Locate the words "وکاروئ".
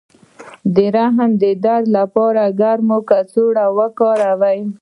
3.77-4.61